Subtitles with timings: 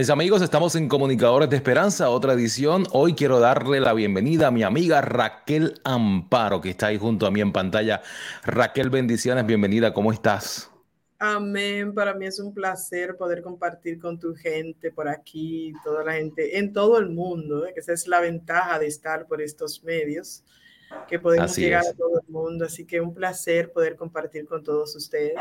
[0.00, 2.86] Mis amigos, estamos en Comunicadores de Esperanza, otra edición.
[2.90, 7.30] Hoy quiero darle la bienvenida a mi amiga Raquel Amparo, que está ahí junto a
[7.30, 8.00] mí en pantalla.
[8.42, 10.70] Raquel, bendiciones, bienvenida, ¿cómo estás?
[11.18, 16.14] Amén, para mí es un placer poder compartir con tu gente por aquí, toda la
[16.14, 17.74] gente en todo el mundo, ¿eh?
[17.74, 20.42] que esa es la ventaja de estar por estos medios,
[21.08, 22.64] que podemos llegar a todo el mundo.
[22.64, 25.36] Así que un placer poder compartir con todos ustedes.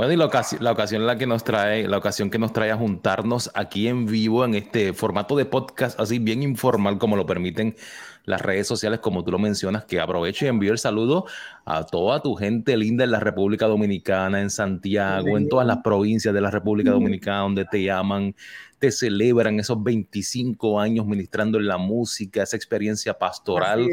[0.00, 2.54] Bueno, y la ocasión, la ocasión en la que nos trae, la ocasión que nos
[2.54, 7.16] trae a juntarnos aquí en vivo en este formato de podcast, así bien informal como
[7.16, 7.76] lo permiten
[8.24, 11.26] las redes sociales, como tú lo mencionas, que aprovecho y envío el saludo
[11.66, 16.32] a toda tu gente linda en la República Dominicana, en Santiago, en todas las provincias
[16.32, 18.34] de la República Dominicana, donde te llaman,
[18.78, 23.86] te celebran esos 25 años ministrando en la música, esa experiencia pastoral.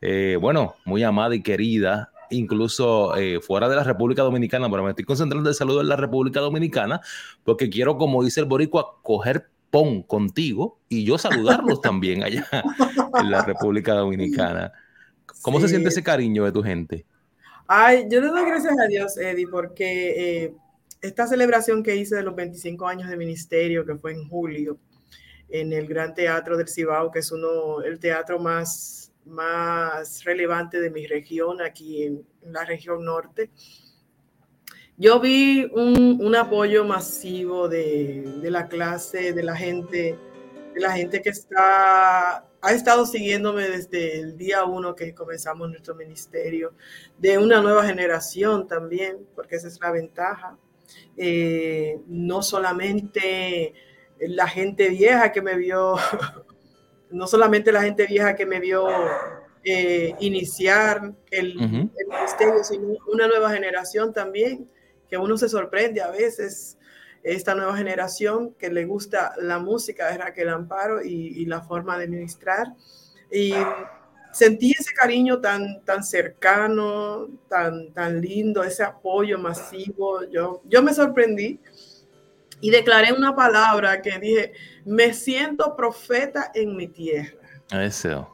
[0.00, 4.90] Eh, bueno, muy amada y querida incluso eh, fuera de la República Dominicana, pero me
[4.90, 7.00] estoy concentrando en el saludo en la República Dominicana,
[7.44, 12.46] porque quiero, como dice el boricua, coger pon contigo y yo saludarlos también allá
[13.14, 14.72] en la República Dominicana.
[15.42, 17.06] ¿Cómo se siente ese cariño de tu gente?
[17.66, 20.54] Ay, yo le doy gracias a Dios, Eddie, porque eh,
[21.00, 24.76] esta celebración que hice de los 25 años de ministerio, que fue en julio,
[25.48, 30.90] en el Gran Teatro del Cibao, que es uno, el teatro más más relevante de
[30.90, 33.50] mi región, aquí en, la región norte.
[34.96, 40.18] Yo vi un, apoyo masivo de, la clase, de la gente,
[40.74, 45.94] de la gente que está, ha estado siguiéndome desde el día uno que comenzamos nuestro
[45.94, 46.74] ministerio,
[47.18, 50.58] de una nueva generación también, porque esa es la ventaja.
[51.16, 53.74] Eh, no solamente
[54.18, 55.96] la gente vieja que me vio
[57.10, 58.88] no solamente la gente vieja que me vio
[59.64, 64.68] eh, iniciar el, ministerio, sino una nueva generación también,
[65.08, 66.78] que uno se sorprende a veces,
[67.22, 72.08] esta nueva generación que le gusta la música de Raquel Amparo y, la forma de
[72.08, 72.68] ministrar.
[73.30, 73.52] Y
[74.32, 80.24] sentí ese cariño tan, tan cercano, tan, tan lindo, ese apoyo masivo.
[80.30, 81.60] Yo, yo me sorprendí
[82.60, 84.52] y declaré una palabra que dije,
[84.84, 87.38] me siento profeta en mi tierra.
[87.70, 88.28] Eso.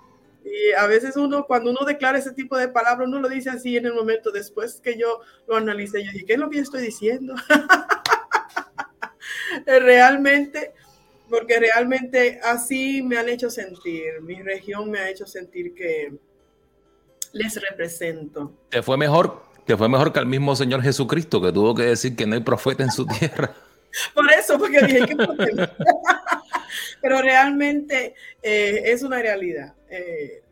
[0.45, 3.77] Y a veces uno, cuando uno declara ese tipo de palabras, uno lo dice así
[3.77, 6.05] en el momento después que yo lo analicé.
[6.05, 7.35] Yo dije, ¿qué es lo que yo estoy diciendo?
[9.67, 10.73] realmente,
[11.29, 14.21] porque realmente así me han hecho sentir.
[14.23, 16.17] Mi región me ha hecho sentir que
[17.33, 18.53] les represento.
[18.71, 22.15] Te fue mejor, te fue mejor que al mismo Señor Jesucristo que tuvo que decir
[22.15, 23.53] que no hay profeta en su tierra.
[24.15, 25.17] Por eso, porque dije que
[27.03, 29.75] Pero realmente eh, es una realidad.
[29.89, 30.43] Eh,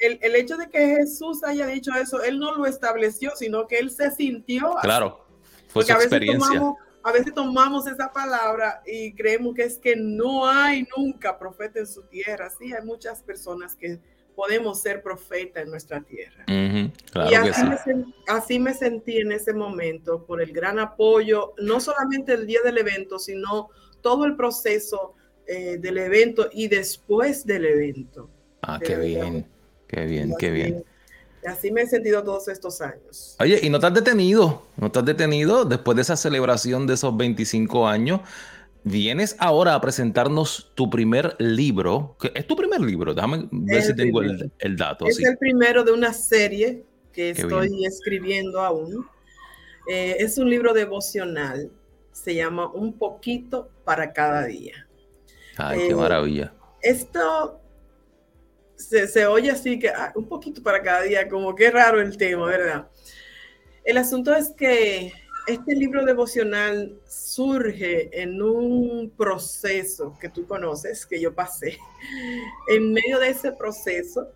[0.00, 3.90] el, hecho de que Jesús haya dicho eso, él no lo estableció, sino que él
[3.90, 4.76] se sintió.
[4.82, 5.26] Claro,
[5.68, 6.74] fue su experiencia.
[7.04, 11.86] A veces, tomamos, esa palabra y creemos que es que no hay nunca profeta en
[11.86, 12.50] su tierra.
[12.50, 13.98] Sí, hay muchas personas que
[14.38, 16.44] podemos ser profeta en nuestra tierra.
[16.46, 17.34] y
[18.28, 22.78] así, me sentí en ese momento por el gran apoyo, no solamente el día del
[22.78, 28.30] evento, sino todo el proceso eh, del evento y después del evento.
[28.62, 29.44] Ah, qué bien,
[29.88, 30.84] qué bien, qué bien.
[31.44, 33.34] Así me he sentido todos estos años.
[33.40, 34.62] Oye, ¿y no has detenido?
[34.76, 38.20] ¿No has detenido después de esa celebración de esos 25 años?
[38.90, 42.16] Vienes ahora a presentarnos tu primer libro.
[42.34, 43.12] ¿Es tu primer libro?
[43.12, 45.06] Déjame ver si tengo el, dato.
[45.06, 49.06] Es el primero de una serie que estoy escribiendo aún.
[49.90, 51.70] Eh, es un libro devocional.
[52.12, 54.86] Se llama Un poquito para cada día.
[55.58, 56.54] Ay, qué eh, maravilla.
[56.80, 57.60] Esto
[58.74, 62.16] se, se, oye así que ah, un poquito para cada día, como que raro el
[62.16, 62.88] tema, ¿verdad?
[63.84, 65.12] El asunto es que
[65.48, 71.78] este libro devocional surge en un proceso que tú conoces, que yo pasé.
[72.68, 74.28] En medio de ese proceso,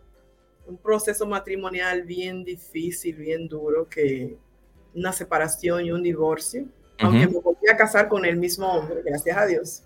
[0.66, 4.36] un proceso matrimonial bien difícil, bien duro, que
[4.94, 6.66] una separación y un divorcio,
[6.98, 9.82] aunque me volví a casar con el mismo hombre, gracias a Dios.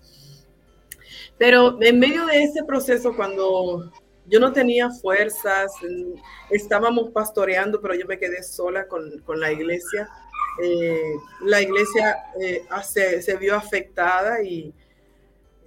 [1.37, 3.91] Pero en medio de ese proceso, cuando
[4.27, 5.71] yo no tenía fuerzas,
[6.49, 10.09] estábamos pastoreando, pero yo me quedé sola con, con la iglesia
[10.61, 12.63] eh, la iglesia eh,
[13.21, 14.73] se, vio afectada y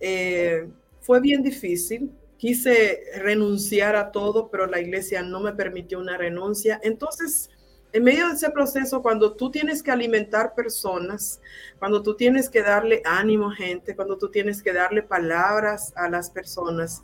[0.01, 0.69] eh,
[1.01, 2.11] fue bien difícil.
[2.37, 6.81] Quise renunciar a todo, pero la iglesia no me permitió una renuncia.
[6.83, 7.51] Entonces,
[7.93, 11.41] en medio de ese proceso, cuando tú tienes que alimentar personas,
[11.79, 16.09] cuando tú tienes que darle ánimo a gente, cuando tú tienes que darle palabras a
[16.09, 17.03] las personas,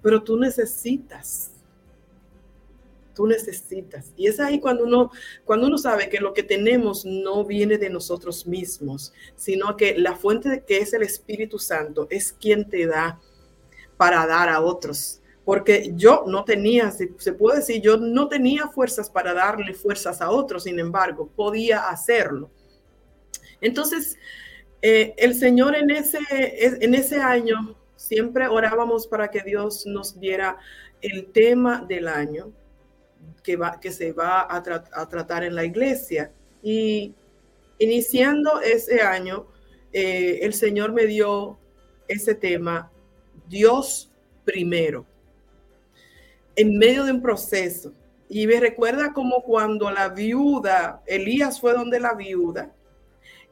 [0.00, 1.57] pero tú necesitas
[3.18, 4.12] tú necesitas.
[4.16, 5.10] Y es ahí cuando uno,
[5.44, 10.14] cuando uno sabe que lo que tenemos no viene de nosotros mismos, sino que la
[10.14, 13.18] fuente que es el Espíritu Santo es quien te da
[13.96, 15.20] para dar a otros.
[15.44, 20.30] Porque yo no tenía, se puede decir, yo no tenía fuerzas para darle fuerzas a
[20.30, 22.48] otros, sin embargo, podía hacerlo.
[23.60, 24.16] Entonces,
[24.80, 30.56] eh, el Señor en ese, en ese año siempre orábamos para que Dios nos diera
[31.00, 32.52] el tema del año
[33.42, 34.62] que, va, que se va a,
[35.08, 36.32] tratar en la iglesia.
[36.62, 37.14] Y
[37.78, 39.46] iniciando ese año,
[39.92, 41.58] eh, el Señor me dio
[42.06, 42.90] ese tema,
[43.48, 44.10] Dios
[44.44, 45.06] primero,
[46.56, 47.92] en medio de un proceso.
[48.28, 52.74] Y me recuerda como cuando la viuda, Elías fue donde la viuda,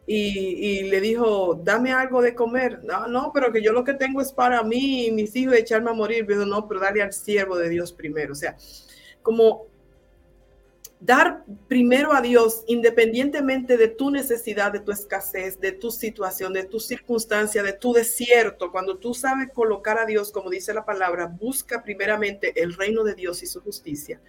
[0.08, 2.84] y, le dijo, dame algo de comer.
[2.84, 5.90] No, no, pero que yo lo que tengo es para mí y mis hijos echarme
[5.90, 6.25] a morir.
[6.26, 8.32] Pero no, pero dale al siervo de Dios primero.
[8.32, 8.56] O sea,
[9.26, 9.67] como
[11.00, 16.62] dar primero a Dios independientemente de tu necesidad, de tu escasez, de tu situación, de
[16.62, 18.70] tu circunstancia, de tu desierto.
[18.70, 23.17] Cuando tú sabes colocar a Dios, como dice la palabra, busca primeramente el reino de
[23.17, 24.20] Dios y su justicia.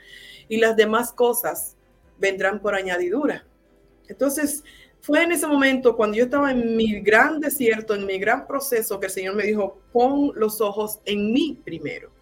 [0.47, 1.75] Y las demás cosas
[2.17, 3.45] vendrán por añadidura.
[4.07, 4.63] Entonces,
[4.99, 8.99] fue en ese momento cuando yo estaba en mi gran desierto, en mi gran proceso,
[8.99, 12.16] que el Señor me dijo, pon los ojos en mí primero.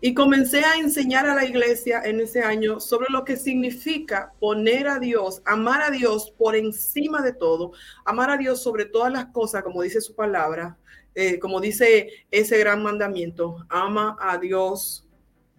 [0.00, 4.88] Y comencé a enseñar a la iglesia en ese año sobre lo que significa poner
[4.88, 7.72] a Dios, amar a Dios por encima de todo,
[8.04, 10.78] amar a Dios sobre todas las cosas, como dice su palabra,
[11.14, 15.06] eh, como dice ese gran mandamiento, ama a Dios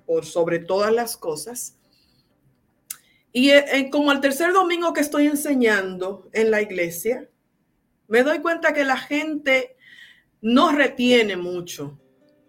[0.06, 1.77] por sobre todas las cosas.
[3.31, 7.30] Y eh, eh, como el tercer domingo que estoy enseñando en la iglesia,
[8.07, 9.75] me doy cuenta que la gente
[10.42, 12.00] no retiene mucho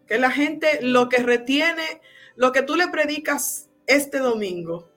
[0.06, 2.01] que la gente lo que retiene,
[2.37, 4.91] lo que tú le predicas este domingo,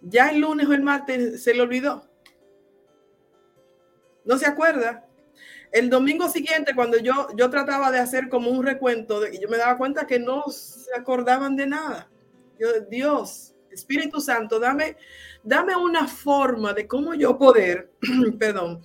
[0.00, 2.08] ya el lunes o el martes se le olvidó.
[4.24, 5.06] ¿No se acuerda?
[5.72, 9.78] El domingo siguiente, cuando yo, yo trataba de hacer como un recuento, yo me daba
[9.78, 12.10] cuenta que no se acordaban de nada.
[12.88, 14.96] Dios, Espíritu Santo, dame,
[15.42, 17.90] dame una forma de cómo yo poder,
[18.38, 18.82] perdón,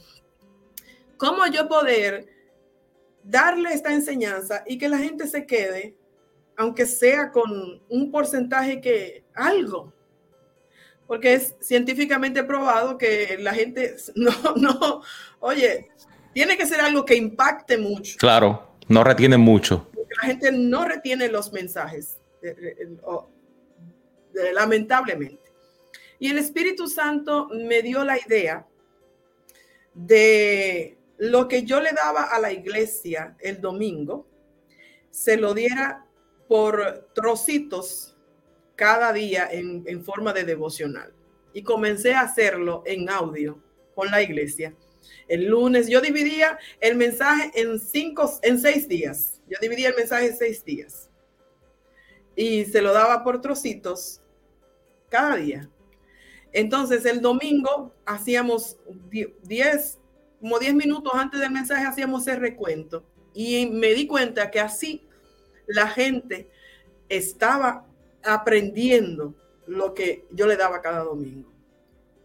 [1.17, 2.36] cómo yo poder
[3.27, 5.95] darle esta enseñanza y que la gente se quede,
[6.55, 9.93] aunque sea con un porcentaje que algo,
[11.05, 15.01] porque es científicamente probado que la gente no, no,
[15.39, 15.89] oye,
[16.33, 18.17] tiene que ser algo que impacte mucho.
[18.17, 19.89] Claro, no retiene mucho.
[20.21, 22.17] la gente no retiene los mensajes,
[24.53, 25.51] lamentablemente.
[26.19, 28.65] Y el Espíritu Santo me dio la idea
[29.93, 34.27] de lo que yo le daba a la iglesia el domingo,
[35.09, 36.05] se lo diera
[36.47, 38.15] por trocitos
[38.75, 41.11] cada día en, forma de devocional.
[41.53, 43.61] Y comencé a hacerlo en audio
[43.95, 44.75] con la iglesia.
[45.27, 49.41] El lunes yo dividía el mensaje en cinco, en seis días.
[49.49, 51.09] Yo dividía el mensaje en seis días.
[52.35, 54.21] Y se lo daba por trocitos
[55.09, 55.69] cada día.
[56.53, 58.77] Entonces el domingo hacíamos
[59.41, 59.97] diez
[60.39, 63.03] como 10 minutos antes del mensaje hacíamos el recuento
[63.33, 65.07] y me di cuenta que así
[65.67, 66.49] la gente
[67.09, 67.85] estaba
[68.23, 69.35] aprendiendo
[69.67, 71.51] lo que yo le daba cada domingo.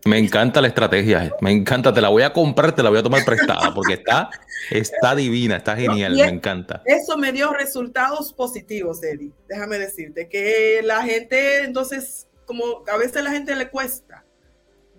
[0.05, 3.05] Me encanta la estrategia, me encanta, te la voy a comprar, te la voy a
[3.05, 4.31] tomar prestada porque está,
[4.71, 6.83] está divina, está genial, me encanta.
[6.85, 13.19] Eso me dio resultados positivos, Eddie, déjame decirte, que la gente, entonces, como a veces
[13.19, 14.25] a la gente le cuesta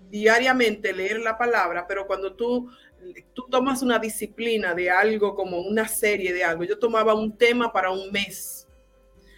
[0.08, 2.70] diariamente leer la palabra, pero cuando tú
[3.32, 6.64] tú tomas una disciplina de algo como una serie de algo.
[6.64, 8.66] Yo tomaba un tema para un mes.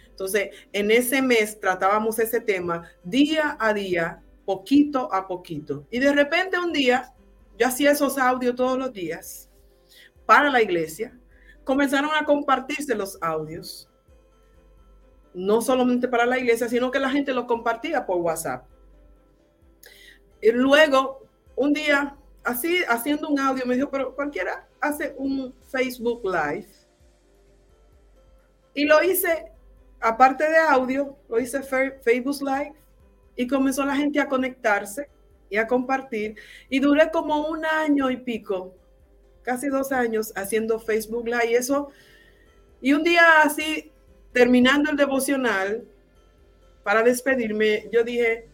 [0.09, 5.85] Entonces, en ese mes tratábamos ese tema día a día, poquito a poquito.
[5.91, 7.13] Y de repente un día,
[7.57, 9.49] yo hacía esos audios todos los días
[10.25, 11.17] para la iglesia.
[11.63, 13.89] Comenzaron a compartirse los audios.
[15.33, 18.65] No solamente para la iglesia, sino que la gente lo compartía por WhatsApp.
[20.41, 22.15] Y luego, un día,
[22.47, 26.67] así haciendo un audio, me dijo, pero cualquiera hace un Facebook Live.
[28.73, 29.51] Y lo hice,
[29.99, 32.73] aparte de audio, lo hice Facebook Live
[33.35, 35.09] y comenzó la gente a conectarse
[35.49, 36.35] y a compartir.
[36.69, 38.73] Y duré como un año y pico,
[39.43, 41.51] casi dos años, haciendo Facebook Live.
[41.51, 41.89] Y eso,
[42.81, 43.91] y un día así,
[44.31, 45.83] terminando el devocional,
[46.83, 48.47] para despedirme, yo dije,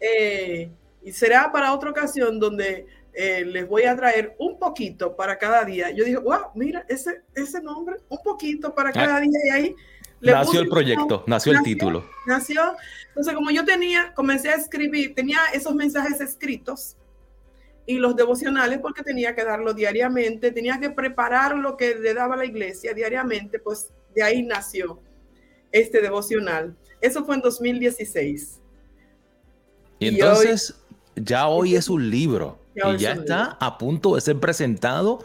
[0.00, 0.68] eh,
[1.04, 5.64] y será para otra ocasión donde eh, les voy a traer un poquito para cada
[5.64, 5.90] día.
[5.90, 9.38] Yo dije, wow, mira, ese, ese nombre, un poquito para cada día.
[9.44, 9.76] Y ahí
[10.20, 12.04] nació el proyecto, nació, el título.
[12.26, 12.62] Nació.
[13.08, 16.96] Entonces, como yo tenía, comencé a escribir, tenía esos mensajes escritos
[17.84, 22.36] y los devocionales porque tenía que darlo diariamente, tenía que preparar lo que le daba
[22.36, 25.00] la iglesia diariamente, pues de ahí nació
[25.70, 26.76] este devocional.
[27.00, 28.60] Eso fue en 2016.
[29.98, 30.74] Y, entonces,
[31.16, 35.20] ya hoy es un libro y ya está a punto de ser presentado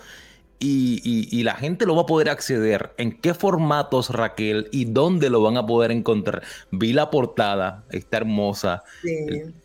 [0.59, 2.93] y, la gente lo va a poder acceder.
[2.97, 4.67] ¿En qué formatos, Raquel?
[4.71, 6.43] ¿Y dónde lo van a poder encontrar?
[6.71, 8.83] Vi la portada, está hermosa,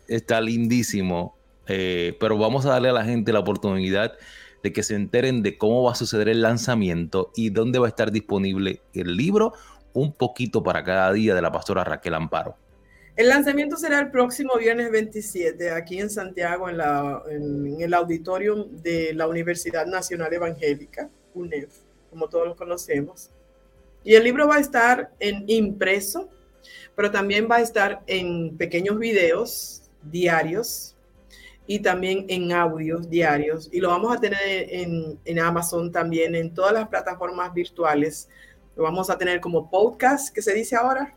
[0.07, 1.35] está lindísimo,
[1.67, 4.13] eh, pero vamos a darle a la gente la oportunidad
[4.61, 7.89] de que se enteren de cómo va a suceder el lanzamiento y dónde va a
[7.89, 9.53] estar disponible el libro,
[9.93, 12.55] un poquito para cada día de la pastora Raquel Amparo.
[13.15, 19.27] El lanzamiento será el próximo viernes 27 aquí en Santiago, en, el auditorium de la
[19.27, 21.69] Universidad Nacional Evangélica, UNEF,
[22.09, 23.29] como todos lo conocemos.
[24.03, 26.27] Y el libro va a estar en impreso,
[26.95, 30.95] pero también va a estar en pequeños videos diarios
[31.67, 33.69] y también en audios diarios.
[33.71, 38.27] Y lo vamos a tener en, en Amazon también, en todas las plataformas virtuales.
[38.75, 41.15] Lo vamos a tener como podcast, que se dice ahora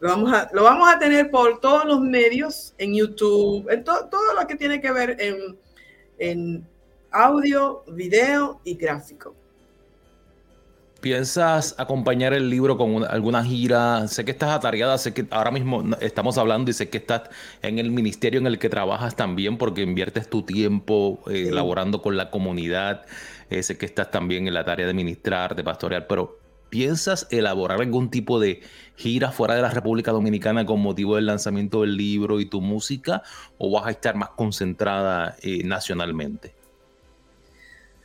[0.00, 4.34] lo vamos, a, lo vamos a tener por todos los medios, en YouTube, en todo
[4.38, 5.58] lo que tiene que ver en,
[6.18, 6.66] en
[7.10, 9.34] audio, video y gráfico.
[11.00, 14.08] ¿Piensas acompañar el libro con alguna gira?
[14.08, 17.22] Sé que estás atareada, sé que ahora mismo estamos hablando y sé que estás
[17.62, 22.16] en el ministerio en el que trabajas también porque inviertes tu tiempo eh, elaborando con
[22.16, 23.06] la comunidad.
[23.48, 26.40] Eh, sé que estás también en la tarea de ministrar, de pastorear, pero
[26.70, 28.62] ¿Piensas elaborar algún tipo de
[28.96, 33.22] gira fuera de la República Dominicana con motivo del lanzamiento del libro y tu música
[33.56, 36.54] o vas a estar más concentrada eh, nacionalmente?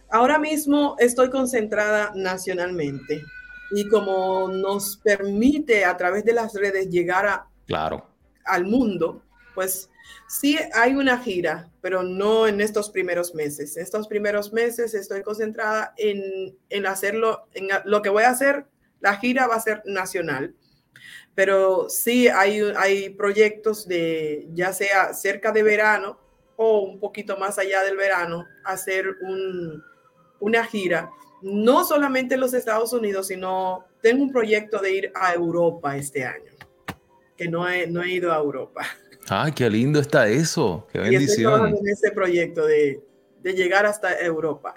[0.10, 3.24] Ahora mismo estoy concentrada nacionalmente
[3.72, 8.06] y como nos permite a través de las redes llegar a, claro.
[8.46, 9.24] al mundo,
[9.56, 9.90] pues
[10.28, 13.78] sí hay una gira, pero no en estos primeros meses.
[13.78, 17.48] En estos primeros meses estoy concentrada en, en hacerlo,
[17.86, 18.66] lo que voy a hacer,
[19.00, 20.56] la gira va a ser nacional.
[21.36, 26.20] Pero sí hay, hay proyectos de, ya sea cerca de verano
[26.56, 29.84] o un poquito más allá del verano, hacer un,
[30.40, 31.10] una gira,
[31.42, 36.24] no solamente en los Estados Unidos, sino tengo un proyecto de ir a Europa este
[36.24, 36.52] año,
[37.36, 38.86] que no he, no he ido a Europa.
[39.30, 40.88] Ay, qué lindo está eso.
[40.92, 41.76] Qué bendición.
[41.76, 43.02] Y en ese proyecto de,
[43.42, 44.74] de llegar hasta Europa.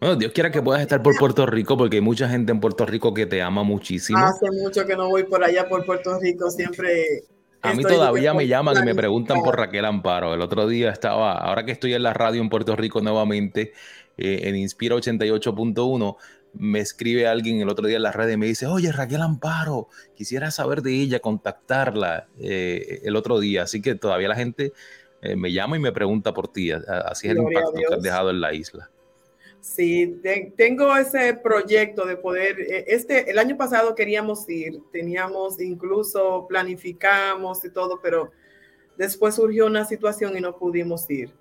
[0.00, 2.86] Bueno, Dios quiera que puedas estar por Puerto Rico, porque hay mucha gente en Puerto
[2.86, 4.18] Rico que te ama muchísimo.
[4.18, 7.24] Hace mucho que no voy por allá, por Puerto Rico, siempre.
[7.62, 10.34] A mí todavía me llaman y me preguntan por Raquel Amparo.
[10.34, 13.72] El otro día estaba, ahora que estoy en la radio en Puerto Rico nuevamente,
[14.16, 16.16] eh, en Inspira 88.1,
[16.54, 19.88] me escribe alguien el otro día en la red y me dice, oye, Raquel Amparo,
[20.14, 23.62] quisiera saber de ella, contactarla eh, el otro día.
[23.62, 24.72] Así que todavía la gente
[25.22, 26.70] eh, me llama y me pregunta por ti.
[26.72, 28.90] Así es el impacto que has dejado en la isla.
[29.60, 30.20] Sí,
[30.56, 37.64] tengo ese proyecto de poder, eh, este, el año pasado queríamos ir, teníamos incluso, planificamos
[37.64, 38.30] y todo, pero
[38.96, 41.32] después surgió una situación y no pudimos ir.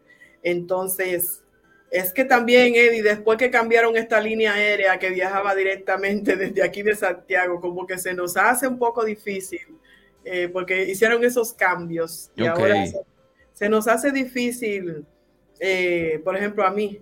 [0.41, 1.43] Entonces,
[1.89, 6.83] es que también, Eddie, después que cambiaron esta línea aérea que viajaba directamente desde aquí
[6.83, 9.67] de Santiago, como que se nos hace un poco difícil,
[10.25, 12.85] eh, porque hicieron esos cambios y ahora
[13.53, 15.05] se, nos hace difícil,
[15.59, 17.01] eh, por ejemplo, a mí,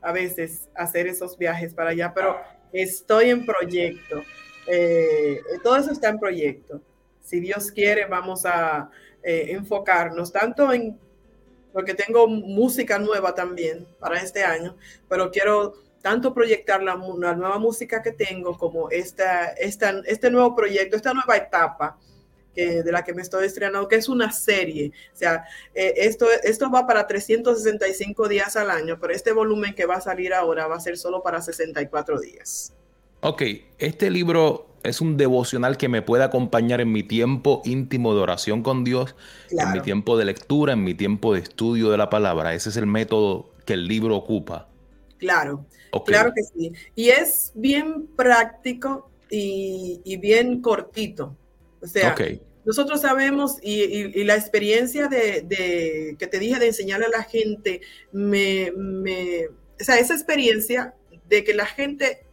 [0.00, 2.38] a veces hacer esos viajes para allá, pero
[2.72, 4.22] estoy en proyecto.
[4.66, 6.80] Eh, todo eso está en proyecto.
[7.22, 8.90] Si Dios quiere, vamos a
[9.26, 10.98] enfocarnos tanto en
[11.74, 14.76] porque tengo música nueva también para este año,
[15.08, 20.96] pero quiero tanto proyectar la, nueva música que tengo como esta, esta, este nuevo proyecto,
[20.96, 21.98] esta nueva etapa
[22.54, 24.92] que, de la que me estoy estrenando, que es una serie.
[25.12, 29.84] O sea, eh, esto, esto va para 365 días al año, pero este volumen que
[29.84, 32.72] va a salir ahora va a ser solo para 64 días.
[33.20, 33.42] Ok,
[33.78, 38.62] este libro es un devocional que me puede acompañar en mi tiempo íntimo de oración
[38.62, 39.16] con Dios,
[39.50, 42.54] en mi tiempo de lectura, en mi tiempo de estudio de la palabra.
[42.54, 44.68] Ese es el método que el libro ocupa.
[45.18, 45.64] Claro,
[46.04, 46.72] claro que sí.
[46.94, 51.34] Y es bien práctico y, bien cortito.
[51.80, 52.14] O sea,
[52.64, 57.80] nosotros sabemos y, la experiencia de, que te dije de enseñarle a la gente,
[58.12, 60.94] me, me, o sea, esa experiencia
[61.28, 62.26] de que la gente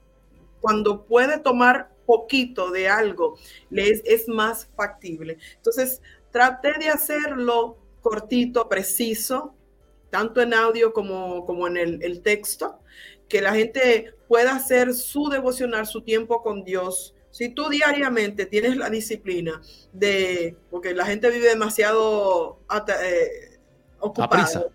[0.60, 3.38] cuando puede tomar poquito de algo,
[3.70, 5.38] les es más factible.
[5.56, 9.54] Entonces, traté de hacerlo cortito, preciso,
[10.10, 12.80] tanto en audio como, como en el, el texto,
[13.30, 18.76] que la gente pueda hacer su devocional, su tiempo con Dios si tú diariamente tienes
[18.78, 19.62] la disciplina
[19.94, 22.60] de, porque la gente vive demasiado
[23.04, 23.58] eh,
[24.00, 24.66] ocupada,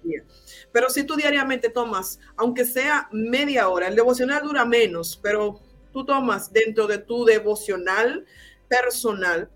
[0.73, 5.61] pero si tú diariamente tomas, aunque sea media hora, el devocional dura menos, pero
[5.96, 8.26] tú tomas dentro de tu devocional
[8.68, 9.50] personal,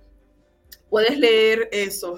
[0.90, 2.16] puedes leer eso,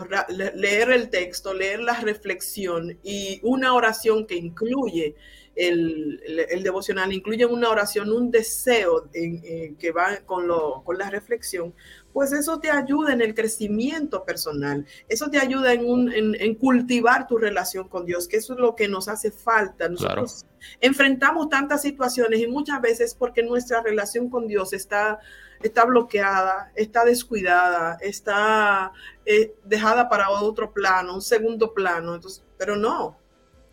[0.55, 5.15] leer el texto, leer la reflexión y una oración que incluye
[5.55, 11.75] el, devocional incluye una oración, un deseo que va con, lo, con la reflexión,
[12.13, 17.89] pues eso te ayuda en el crecimiento personal, eso te ayuda en, cultivar tu relación
[17.89, 19.89] con Dios, que eso es lo que nos hace falta.
[19.89, 20.47] Nosotros
[20.81, 25.19] enfrentamos tantas situaciones y muchas veces porque nuestra relación con Dios está,
[25.63, 28.93] está bloqueada, está descuidada, está
[29.25, 32.15] eh, dejada para otro plano, un segundo plano.
[32.15, 33.17] Entonces, pero no,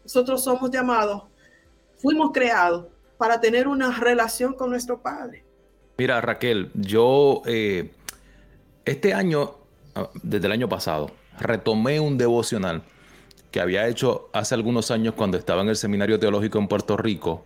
[0.03, 1.23] nosotros somos llamados
[1.99, 5.43] fuimos creados para tener una relación con nuestro Padre.
[5.97, 7.91] Mira, Raquel, yo eh,
[8.85, 9.55] este año,
[9.95, 12.83] ah, desde el año pasado, retomé un devocional
[13.51, 17.45] que había hecho hace algunos años cuando estaba en el seminario teológico en Puerto Rico,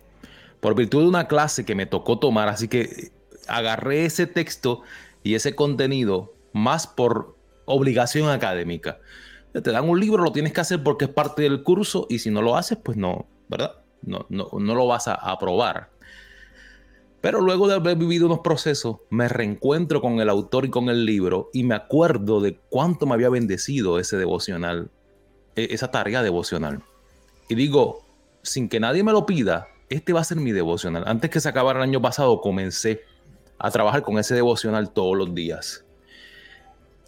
[0.60, 3.10] por virtud de una clase que me tocó tomar, así que
[3.48, 4.82] agarré ese texto
[5.22, 8.98] y ese contenido más por obligación académica.
[9.52, 12.30] Te dan un libro, lo tienes que hacer porque es parte del curso y si
[12.30, 13.84] no lo haces, pues no, ¿verdad?
[14.06, 14.26] no,
[14.60, 15.90] lo vas a aprobar.
[17.20, 21.06] Pero luego de haber vivido unos procesos, me reencuentro con el autor y con el
[21.06, 24.90] libro y me acuerdo de cuánto me había bendecido ese devocional,
[25.56, 26.82] e, esa tarea devocional.
[27.48, 28.04] Y digo,
[28.42, 31.04] sin que nadie me lo pida, este va a ser mi devocional.
[31.06, 33.02] Antes que se acabara el año pasado, comencé
[33.58, 35.84] a trabajar con ese devocional todos los días.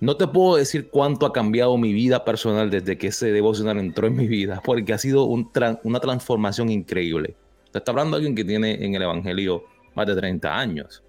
[0.00, 4.06] No te puedo decir cuánto ha cambiado mi vida personal desde que ese devocional entró
[4.06, 7.34] en mi vida, porque ha sido una transformación increíble.
[7.72, 11.02] Te está hablando alguien que tiene en el Evangelio más de 30 años.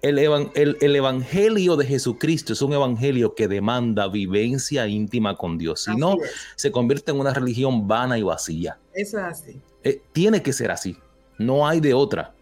[0.00, 5.84] El, el, Evangelio de Jesucristo es un Evangelio que demanda vivencia íntima con Dios.
[5.84, 6.16] Si no,
[6.56, 8.78] se convierte en una religión vana y vacía.
[8.92, 9.60] Eso es así.
[9.82, 10.96] Eh, tiene que ser así.
[11.38, 12.34] No hay de otra.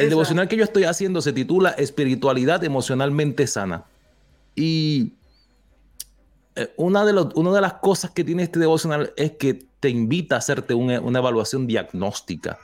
[0.00, 3.84] El devocional que yo estoy haciendo se titula Espiritualidad emocionalmente sana.
[4.54, 5.14] Y
[6.56, 10.34] eh, una de, una de las cosas que tiene este devocional es que te invita
[10.34, 12.58] a hacerte una, evaluación diagnóstica.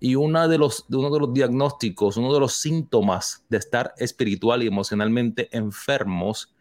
[0.00, 4.62] Y una de los, uno de los diagnósticos, uno de los síntomas de estar espiritual
[4.62, 6.54] y emocionalmente enfermos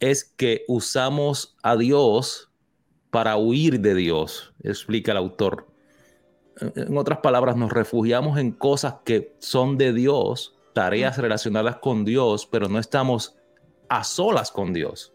[0.00, 2.50] es que usamos a Dios
[3.10, 5.66] para huir de Dios, explica el autor.
[6.60, 12.46] En otras palabras, nos refugiamos en cosas que son de Dios, tareas relacionadas con Dios,
[12.46, 13.36] pero no estamos
[13.88, 15.12] a solas con Dios.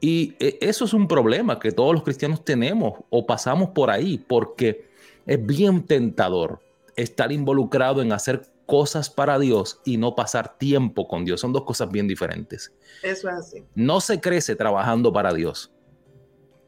[0.00, 4.18] Y eh, eso es un problema que todos los cristianos tenemos o pasamos por ahí,
[4.18, 4.88] porque
[5.26, 6.60] es bien tentador
[6.96, 11.40] estar involucrado en hacer cosas para Dios y no pasar tiempo con Dios.
[11.40, 12.72] Son dos cosas bien diferentes.
[13.02, 13.64] Eso es así.
[13.74, 15.70] No se crece trabajando para Dios.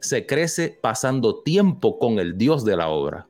[0.01, 3.29] Se crece pasando tiempo con el Dios de la obra.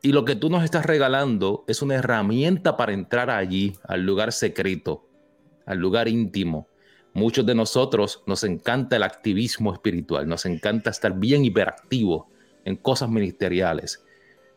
[0.00, 4.32] Y lo que tú nos estás regalando es una herramienta para entrar allí, al lugar
[4.32, 5.04] secreto,
[5.66, 6.68] al lugar íntimo.
[7.14, 12.28] Muchos de nosotros nos encanta el activismo espiritual, nos encanta estar bien hiperactivo
[12.64, 14.04] en cosas ministeriales,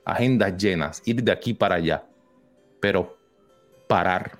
[0.06, 2.04] agendas llenas, ir de aquí para allá.
[2.80, 3.18] Pero
[3.88, 4.38] parar.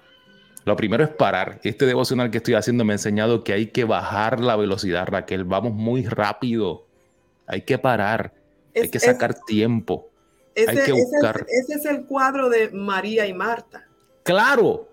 [0.66, 1.60] Lo primero es parar.
[1.64, 5.46] Este devocional que estoy haciendo me ha enseñado que hay que bajar la velocidad, Raquel.
[5.46, 6.86] Vamos muy rápido.
[7.48, 8.34] Hay que parar.
[8.76, 10.11] hay que sacar tiempo.
[10.56, 11.46] Hay que buscar.
[11.48, 13.88] ese es el cuadro de María y Marta.
[14.24, 14.92] Claro,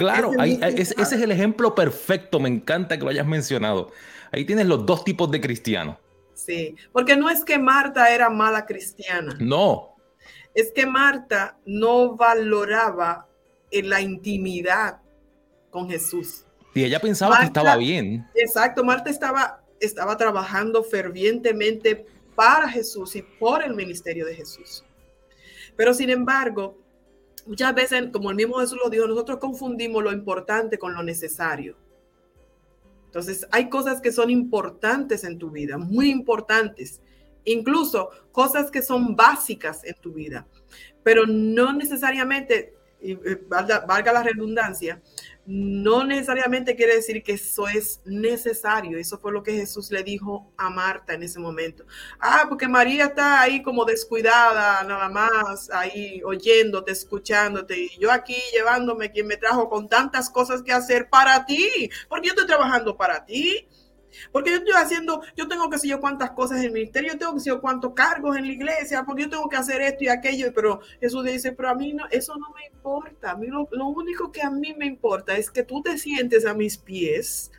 [0.00, 3.92] Claro, ese es el ejemplo perfecto, me encanta que lo hayas mencionado.
[4.32, 5.98] Ahí tienes los dos tipos de cristianos.
[6.32, 9.36] Sí, porque no es que Marta era mala cristiana.
[9.38, 9.94] No.
[10.54, 13.26] Es que Marta no valoraba
[13.70, 15.00] la intimidad
[15.68, 16.46] con Jesús.
[16.74, 18.26] Y ella pensaba que estaba bien.
[18.34, 24.82] Exacto, Marta estaba, estaba trabajando fervientemente para Jesús y por el ministerio de Jesús.
[25.80, 26.76] Pero sin embargo,
[27.46, 31.76] Muchas veces, como el mismo Jesús lo dijo, nosotros confundimos lo importante con lo necesario.
[33.06, 37.00] Entonces, hay cosas que son importantes en tu vida, muy importantes,
[37.44, 40.46] incluso cosas que son básicas en tu vida,
[41.02, 45.02] pero no necesariamente, y eh, valga la redundancia,
[45.52, 48.98] no necesariamente quiere decir que eso es necesario.
[48.98, 51.84] Eso fue lo que Jesús le dijo a Marta en ese momento.
[52.20, 58.36] Ah, porque María está ahí como descuidada, nada más, ahí oyéndote, escuchándote, y yo aquí
[58.52, 62.96] llevándome quien me trajo con tantas cosas que hacer para ti, porque yo estoy trabajando
[62.96, 63.66] para ti.
[64.32, 67.18] Porque yo estoy haciendo, yo tengo que sé yo cuántas cosas en el ministerio, yo
[67.18, 70.04] tengo que sé yo cuántos cargos en la iglesia, porque yo tengo que hacer esto
[70.04, 73.46] y aquello, pero Jesús dice, pero a mí no, eso no me importa, a mí
[73.46, 76.76] lo, lo único que a mí me importa es que tú te sientes a mis
[76.76, 77.50] pies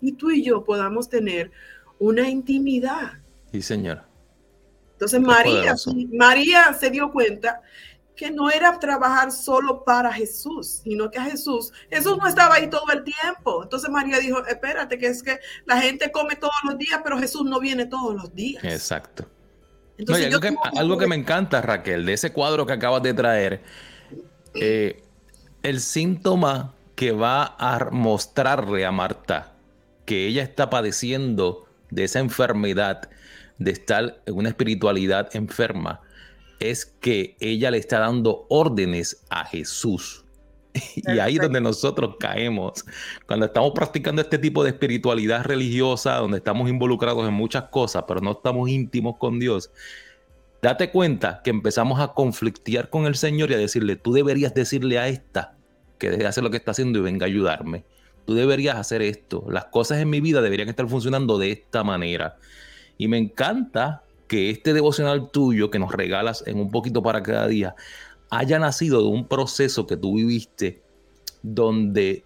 [0.00, 1.50] y tú y yo podamos tener
[1.98, 3.14] una intimidad.
[3.52, 4.02] Sí, Señor.
[4.92, 5.74] Entonces María,
[6.12, 7.60] María se dio cuenta
[8.16, 12.68] que no era trabajar solo para Jesús, sino que a Jesús, Jesús no estaba ahí
[12.68, 13.62] todo el tiempo.
[13.62, 17.44] Entonces María dijo, espérate, que es que la gente come todos los días, pero Jesús
[17.44, 18.64] no viene todos los días.
[18.64, 19.26] Exacto.
[19.98, 23.62] Entonces, algo, que, algo, que, me encanta, Raquel, de ese cuadro que acabas de traer,
[24.54, 25.02] eh,
[25.62, 29.52] el síntoma que va a mostrarle a Marta
[30.06, 33.10] que ella está padeciendo de esa enfermedad,
[33.58, 36.00] de estar en una espiritualidad enferma,
[36.60, 40.24] es que ella le está dando órdenes a Jesús.
[40.96, 42.84] Y ahí es donde nosotros caemos.
[43.26, 48.20] Cuando estamos practicando este tipo de espiritualidad religiosa, donde estamos involucrados en muchas cosas, pero
[48.20, 49.70] no estamos íntimos con Dios,
[50.60, 54.98] date cuenta que empezamos a conflictear con el Señor y a decirle, tú deberías decirle
[54.98, 55.56] a esta
[55.98, 57.84] que deje de hacer lo que está haciendo y venga a ayudarme.
[58.26, 59.44] Tú deberías hacer esto.
[59.48, 62.36] Las cosas en mi vida deberían estar funcionando de esta manera.
[62.98, 67.46] Y me encanta que este devocional tuyo que nos regalas en un poquito para cada
[67.46, 67.74] día
[68.30, 70.82] haya nacido de un proceso que tú viviste
[71.42, 72.24] donde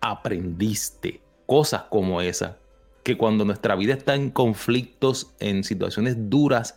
[0.00, 2.58] aprendiste cosas como esa,
[3.02, 6.76] que cuando nuestra vida está en conflictos, en situaciones duras,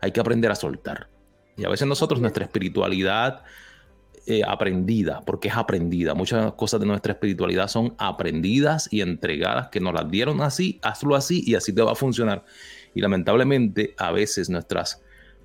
[0.00, 1.08] hay que aprender a soltar.
[1.56, 3.42] Y a veces nosotros nuestra espiritualidad
[4.26, 9.80] eh, aprendida, porque es aprendida, muchas cosas de nuestra espiritualidad son aprendidas y entregadas, que
[9.80, 12.44] nos las dieron así, hazlo así y así te va a funcionar.
[12.94, 15.02] Y lamentablemente a veces nuestras,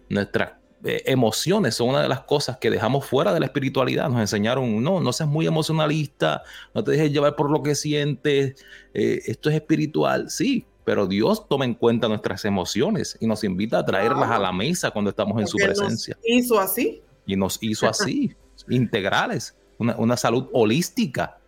[0.09, 4.09] nuestras eh, emociones son una de las cosas que dejamos fuera de la espiritualidad.
[4.09, 8.55] Nos enseñaron, no, no seas muy emocionalista, no te dejes llevar por lo que sientes,
[8.93, 13.79] eh, esto es espiritual, sí, pero Dios toma en cuenta nuestras emociones y nos invita
[13.79, 16.15] a traerlas a la mesa cuando estamos en su presencia.
[16.15, 17.01] Nos hizo así.
[17.25, 18.33] Y nos hizo así,
[18.69, 21.39] integrales, una, una salud holística,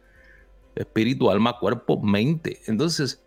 [0.75, 2.59] espíritu, alma, cuerpo, mente.
[2.67, 3.23] Entonces,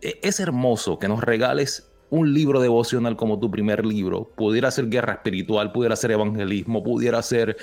[0.00, 4.24] es hermoso que nos regales un libro devocional como tu primer libro.
[4.24, 7.56] Pudiera ser guerra espiritual, pudiera ser evangelismo, pudiera ser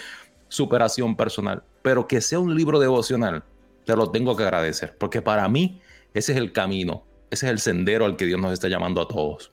[0.47, 3.43] superación personal, pero que sea un libro devocional,
[3.85, 5.81] te lo tengo que agradecer, porque para mí
[6.13, 9.07] ese es el camino, ese es el sendero al que Dios nos está llamando a
[9.07, 9.51] todos.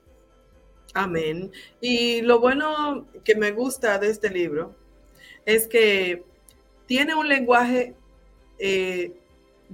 [0.93, 1.51] Amén.
[1.81, 4.75] Y lo bueno que me gusta de este libro
[5.45, 6.23] es que
[6.85, 7.95] tiene un lenguaje
[8.59, 9.11] eh,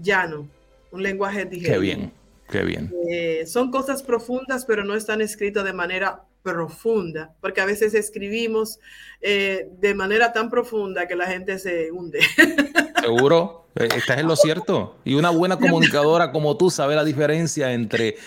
[0.01, 0.47] llano,
[0.91, 1.73] un lenguaje digerible.
[1.73, 2.18] Qué bien.
[2.49, 2.91] Qué bien.
[3.09, 8.79] Eh, son cosas profundas, pero no están escritas de manera profunda, porque a veces escribimos
[9.21, 12.19] eh, de manera tan profunda que la gente se hunde.
[13.01, 14.97] Seguro, eh, estás en lo cierto.
[15.05, 18.17] Y una buena comunicadora como tú sabe la diferencia entre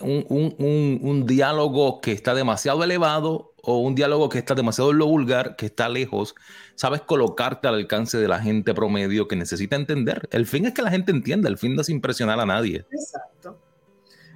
[0.00, 5.56] un, diálogo que está demasiado elevado o un diálogo que está demasiado en lo vulgar,
[5.56, 6.34] que está lejos,
[6.74, 10.28] sabes colocarte al alcance de la gente promedio que necesita entender.
[10.30, 12.84] El fin es que la gente entienda, el fin no es impresionar a nadie.
[12.90, 13.58] Exacto.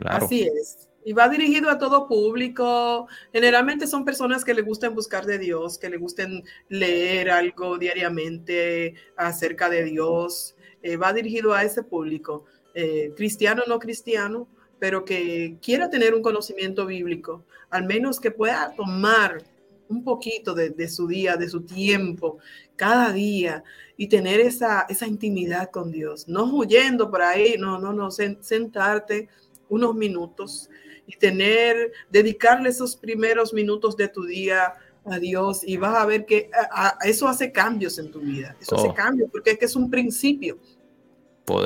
[0.05, 0.89] Así es.
[1.05, 3.09] Y va dirigido a todo público.
[3.33, 8.95] Generalmente son personas que le gustan buscar de Dios, que le gusten leer algo diariamente
[9.17, 10.55] acerca de Dios.
[10.83, 16.15] Eh, va dirigido a ese público, eh, cristiano o no cristiano, pero que quiera tener
[16.15, 19.43] un conocimiento bíblico, al menos que pueda tomar
[19.89, 22.39] un poquito de, su día, de su tiempo,
[22.77, 23.65] cada día,
[23.97, 29.29] y tener esa, esa intimidad con Dios, no huyendo por ahí, no, no, no, sentarte
[29.69, 30.69] unos minutos
[31.07, 36.27] y tener, dedicarle esos primeros minutos de tu día a Dios y vas a ver
[36.27, 36.51] que
[37.05, 38.95] eso hace cambios en tu vida, eso hace oh.
[38.95, 40.59] cambios, porque es que es un principio,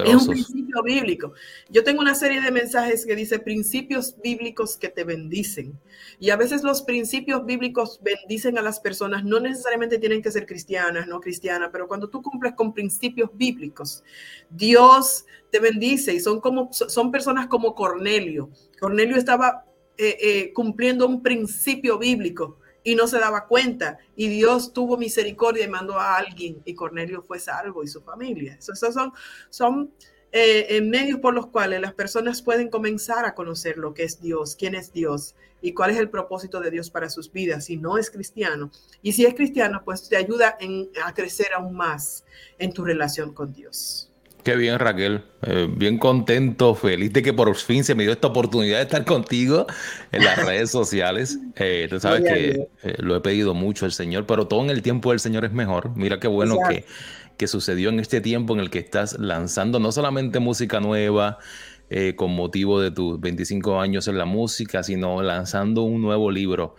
[0.05, 1.33] es un principio bíblico.
[1.69, 5.79] Yo tengo una serie de mensajes que dice principios bíblicos que te bendicen.
[6.19, 10.47] Y a veces los principios bíblicos bendicen a las personas, no necesariamente tienen que ser
[10.47, 14.03] cristianas, no cristianas, pero cuando tú cumples con principios bíblicos,
[14.51, 18.51] Dios te bendice y son como son personas como Cornelio.
[18.81, 19.65] Cornelio estaba
[19.99, 23.99] eh, eh, cumpliendo un principio bíblico y no se daba cuenta.
[24.17, 28.57] Y Dios tuvo misericordia y mandó a alguien y Cornelio fue salvo y su familia.
[28.59, 29.13] Esos son,
[29.51, 29.93] son
[30.33, 34.57] eh, medios por los cuales las personas pueden comenzar a conocer lo que es Dios,
[34.57, 37.67] quién es Dios y cuál es el propósito de Dios para sus vidas.
[37.67, 38.71] Si no es cristiano
[39.03, 40.57] y si es cristiano, pues te ayuda
[41.05, 42.25] a crecer aún más
[42.59, 44.12] en tu relación con Dios.
[44.43, 45.23] Qué bien, Raquel.
[45.43, 49.05] Eh, bien contento, feliz de que por fin se me dio esta oportunidad de estar
[49.05, 49.67] contigo
[50.11, 51.39] en las redes sociales.
[51.57, 54.83] Eh, tú sabes que eh, lo he pedido mucho al Señor, pero todo en el
[54.83, 55.97] tiempo del Señor es mejor.
[55.97, 56.85] Mira qué bueno que,
[57.37, 61.39] que, sucedió en este tiempo en el que estás lanzando no solamente música nueva,
[61.95, 66.75] eh, con motivo de tus 25 años en la música, sino lanzando un nuevo libro.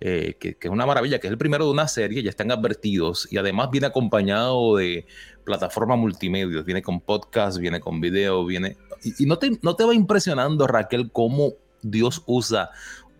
[0.00, 3.28] Eh, que, es una maravilla, que es el primero de una serie, ya están advertidos
[3.30, 5.06] y además viene acompañado de
[5.44, 8.76] plataforma multimedia, viene con podcast, viene con video, viene...
[9.18, 12.70] Y, no, te, no te va impresionando, Raquel, cómo Dios usa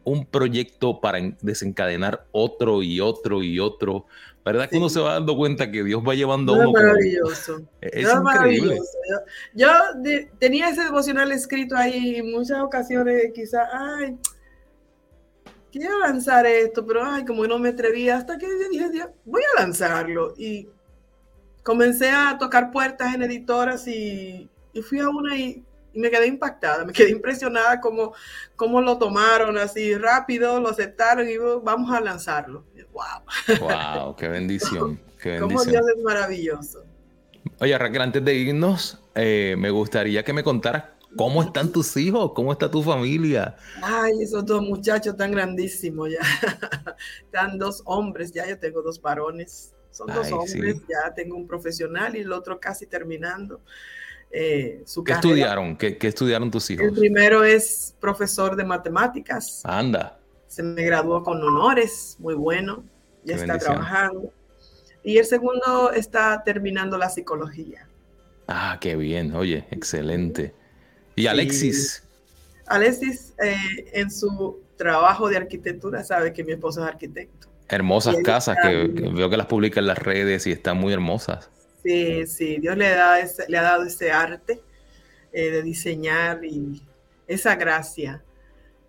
[0.04, 4.06] un proyecto para desencadenar otro y otro y otro.
[4.44, 6.72] ¿Verdad que uno se va dando cuenta que Dios va llevando a uno?
[6.72, 7.62] Maravilloso.
[7.80, 8.82] Es, maravilloso.
[9.54, 9.68] Yo,
[10.38, 14.16] tenía ese devocional escrito ahí en muchas ocasiones, quizás, ay,
[15.78, 20.34] quiero lanzar esto, pero ay, como no me atrevía, hasta que dije, voy a lanzarlo.
[20.36, 20.68] Y
[21.62, 25.64] comencé a tocar puertas en editoras y, y fui a una y,
[25.96, 28.12] me quedé impactada, me quedé impresionada como
[28.54, 32.64] cómo lo tomaron así rápido, lo aceptaron y vamos a lanzarlo.
[32.92, 33.58] ¡Wow!
[33.60, 34.16] ¡Wow!
[34.16, 35.00] ¡Qué bendición!
[35.20, 35.48] Qué bendición.
[35.48, 36.84] Cómo Dios es maravilloso.
[37.60, 40.84] Oye, Raquel, antes de irnos, eh, me gustaría que me contaras
[41.16, 42.32] ¿Cómo están tus hijos?
[42.34, 43.56] ¿Cómo está tu familia?
[43.82, 46.20] Ay, esos dos muchachos tan grandísimos ya.
[47.24, 49.74] Están dos hombres, ya yo tengo dos varones.
[49.90, 53.60] Son dos hombres, ya tengo un profesional y el otro casi terminando.
[54.30, 55.76] Eh, su ¿Qué estudiaron?
[55.76, 56.86] ¿Qué, estudiaron tus hijos?
[56.86, 59.62] El primero es profesor de matemáticas.
[59.64, 60.18] Anda.
[60.48, 62.84] Se me graduó con honores, muy bueno.
[63.24, 64.32] Ya está trabajando.
[65.02, 67.88] Y el segundo está terminando la psicología.
[68.48, 69.34] Ah, qué bien.
[69.34, 70.54] Oye, excelente.
[71.16, 72.02] ¿Y Alexis?
[72.66, 77.48] Alexis, eh, en su trabajo de arquitectura, sabe que mi esposo es arquitecto.
[77.68, 81.50] Hermosas casas que, veo que las publica en las redes y están muy hermosas.
[81.82, 83.16] Sí, sí, Dios le, da
[83.48, 84.60] le ha dado ese arte
[85.32, 86.82] eh, de diseñar y
[87.26, 88.22] esa gracia.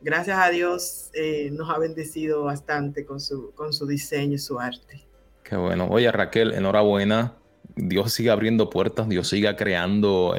[0.01, 4.59] Gracias a Dios eh, nos ha bendecido bastante con su, con su diseño y su
[4.59, 5.03] arte.
[5.43, 5.87] Qué bueno.
[5.89, 7.35] Oye, Raquel, enhorabuena.
[7.75, 10.35] Dios sigue abriendo puertas, Dios siga creando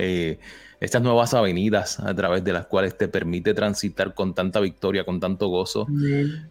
[0.81, 5.21] estas nuevas avenidas a través de las cuales te permite transitar con tanta victoria, con
[5.21, 5.87] tanto gozo.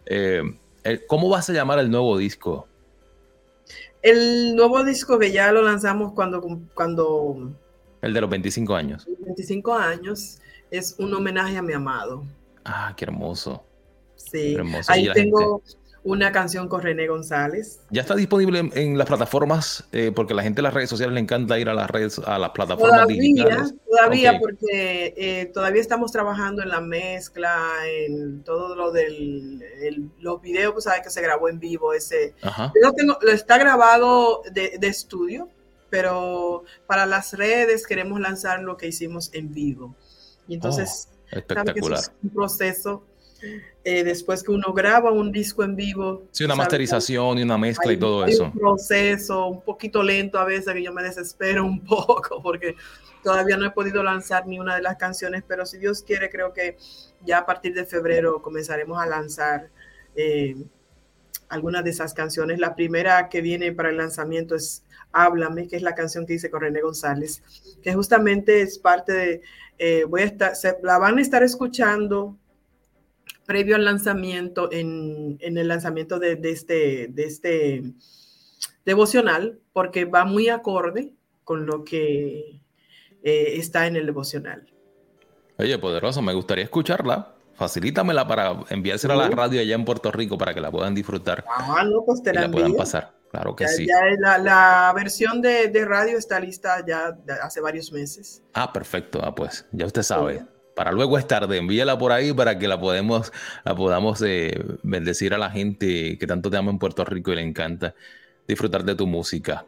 [0.06, 0.42] Eh,
[0.84, 2.68] eh, ¿Cómo vas a llamar el nuevo disco?
[4.02, 6.42] El nuevo disco que ya lo lanzamos cuando...
[6.74, 7.52] cuando
[8.02, 9.08] el de los 25 años.
[9.20, 10.38] 25 años
[10.70, 12.24] es un homenaje a mi amado.
[12.64, 13.64] Ah, qué hermoso.
[14.16, 14.56] Sí,
[14.88, 15.62] ahí tengo
[16.04, 17.80] una canción con René González.
[17.90, 21.20] Ya está disponible en, las plataformas, eh, porque la gente de las redes sociales le
[21.20, 23.74] encanta ir a las redes, a las plataformas todavía, digitales.
[23.88, 29.62] Todavía, porque eh, todavía estamos trabajando en la mezcla, en todo lo del
[30.20, 32.34] los videos, pues sabes que se grabó en vivo ese.
[32.44, 35.48] Yo tengo, lo está grabado de, estudio,
[35.90, 39.94] pero para las redes queremos lanzar lo que hicimos en vivo.
[40.46, 41.98] Y entonces, oh, espectacular.
[41.98, 43.02] es un proceso
[43.84, 46.24] eh, después que uno graba un disco en vivo.
[46.32, 48.44] Sí, una masterización y una mezcla y todo eso.
[48.44, 52.76] Un proceso un poquito lento a veces que yo me desespero un poco porque
[53.22, 56.52] todavía no he podido lanzar ni una de las canciones, pero si Dios quiere, creo
[56.52, 56.76] que
[57.24, 59.70] ya a partir de febrero comenzaremos a lanzar
[60.16, 60.56] eh,
[61.48, 62.58] algunas de esas canciones.
[62.58, 66.50] La primera que viene para el lanzamiento es Háblame, que es la canción que hice
[66.50, 67.42] con René González,
[67.82, 69.42] que justamente es parte de,
[69.78, 72.36] eh, voy a estar, la van a estar escuchando
[73.48, 77.82] previo al lanzamiento, en, el lanzamiento de, este, de este
[78.84, 82.60] devocional, porque va muy acorde con lo que
[83.22, 84.70] eh, está en el devocional.
[85.56, 87.36] Oye, poderoso, me gustaría escucharla.
[87.54, 91.42] Facilítamela para enviársela a la radio allá en Puerto Rico para que la puedan disfrutar.
[91.48, 93.14] Ah, no, pues te la, puedan pasar.
[93.30, 93.86] Claro que sí.
[94.18, 98.42] la, versión de, radio está lista ya hace varios meses.
[98.52, 99.20] Ah, perfecto.
[99.24, 100.44] Ah, pues ya usted sabe
[100.78, 103.32] para luego es tarde, envíala por ahí para que la, podemos,
[103.64, 104.52] la podamos eh,
[104.84, 107.96] bendecir a la gente que tanto te ama en Puerto Rico y le encanta
[108.46, 109.66] disfrutar de tu música.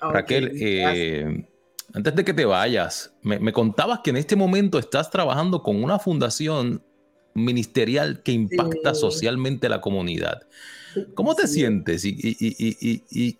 [0.00, 1.48] Raquel, eh,
[1.92, 5.98] antes de que te vayas, me, contabas que en este momento estás trabajando con una
[5.98, 6.80] fundación
[7.34, 10.46] ministerial que impacta socialmente a la comunidad.
[11.16, 12.04] ¿Cómo te sientes?
[12.04, 13.38] Y, y,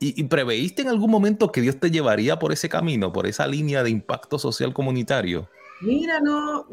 [0.00, 3.82] y, preveíste en algún momento que Dios te llevaría por ese camino, por esa línea
[3.82, 5.50] de impacto social comunitario?
[5.80, 6.66] Mira, no,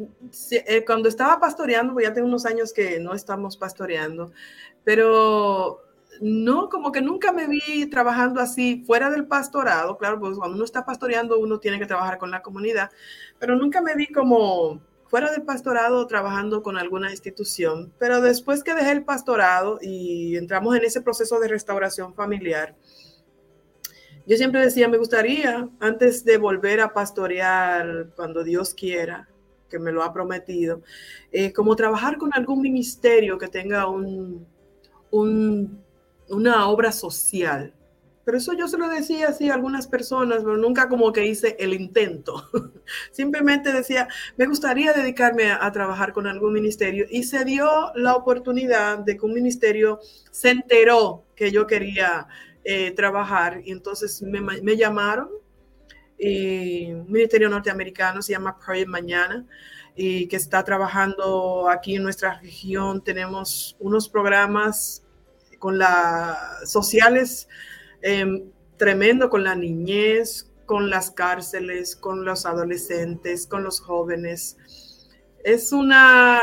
[0.51, 4.31] eh, cuando estaba pastoreando, pues ya tengo unos años que no estamos pastoreando,
[4.83, 5.81] pero
[6.21, 9.97] no, como que nunca me vi trabajando así fuera del pastorado.
[9.97, 12.91] Claro, pues cuando uno está pastoreando, uno tiene que trabajar con la comunidad,
[13.39, 17.93] pero nunca me vi como fuera del pastorado trabajando con alguna institución.
[17.99, 22.75] Pero después que dejé el pastorado y entramos en ese proceso de restauración familiar,
[24.25, 29.27] yo siempre decía, me gustaría, antes de volver a pastorear cuando Dios quiera,
[29.69, 30.81] que me lo ha prometido,
[31.31, 34.45] eh, como trabajar con algún ministerio que tenga un,
[36.29, 37.73] una obra social
[38.23, 41.57] Pero eso yo se lo decía así a algunas personas, pero nunca como que hice
[41.59, 42.49] el intento.
[43.11, 44.07] Simplemente decía,
[44.37, 49.25] me gustaría dedicarme a, trabajar con algún ministerio y se dio la oportunidad de que
[49.25, 49.99] un ministerio
[50.31, 52.27] se enteró que yo quería
[52.63, 55.29] eh, trabajar y entonces me, me llamaron
[56.17, 59.45] y un ministerio norteamericano se llama Project Mañana
[59.95, 63.03] y que está trabajando aquí en nuestra región.
[63.03, 65.03] Tenemos unos programas
[65.59, 67.47] con las sociales
[68.01, 68.43] eh,
[68.77, 74.57] tremendo con la niñez, con las cárceles, con los adolescentes, con los jóvenes.
[75.43, 76.41] Es una,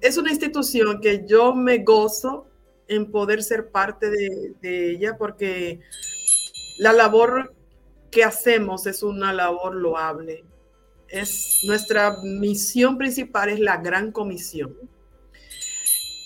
[0.00, 2.45] es una institución que yo me gozo
[2.88, 5.80] en poder ser parte de, de ella porque
[6.78, 7.54] la labor
[8.10, 10.44] que hacemos es una labor loable.
[11.08, 14.74] Es nuestra misión principal es la gran comisión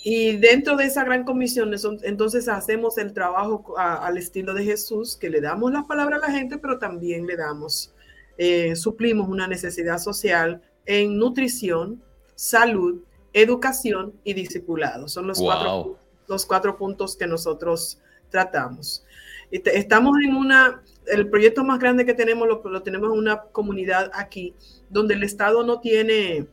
[0.02, 5.28] y dentro de esa gran comisión, entonces hacemos el trabajo al estilo de Jesús, que
[5.28, 7.92] le damos la palabra a la gente, pero también le damos,
[8.38, 12.02] eh, suplimos una necesidad social en nutrición,
[12.34, 13.02] salud,
[13.34, 15.06] educación y discipulado.
[15.06, 15.98] Son los, cuatro,
[16.30, 19.04] los cuatro puntos que nosotros tratamos.
[19.50, 24.54] Estamos en una, el proyecto más grande que tenemos lo, tenemos en una comunidad aquí,
[24.88, 26.46] donde el Estado no tiene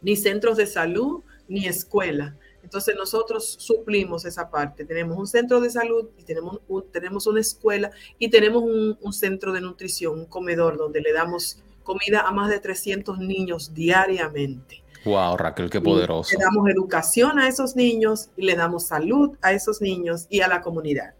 [0.00, 4.84] ni centros de salud ni escuela entonces nosotros suplimos esa parte.
[4.84, 6.58] Tenemos un centro de salud y tenemos,
[6.90, 12.22] tenemos una escuela y tenemos un, centro de nutrición, un comedor donde le damos comida
[12.22, 14.82] a más de 300 niños diariamente.
[15.06, 16.36] Wow, Raquel, qué poderoso.
[16.36, 20.48] le damos educación a esos niños y le damos salud a esos niños y a
[20.48, 21.14] la comunidad.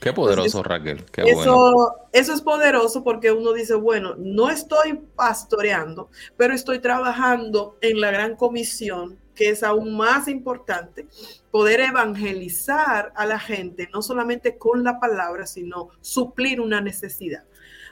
[0.00, 1.04] Qué poderoso, Raquel.
[1.12, 7.76] Qué eso, eso es poderoso porque uno dice, bueno, no estoy pastoreando, pero estoy trabajando
[7.80, 11.06] en la gran comisión que es aún más importante,
[11.50, 17.44] poder evangelizar a la gente, no solamente con la palabra, sino suplir una necesidad.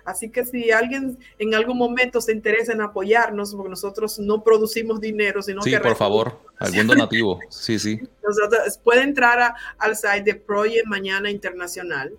[0.04, 5.00] Así que si alguien en algún momento se interesa en apoyarnos, porque nosotros no producimos
[5.00, 7.38] dinero, sino sí, por favor, algún donativo.
[7.48, 8.00] Sí, sí.
[8.22, 12.12] Nosotros, puede entrar al site de Project Mañana Internacional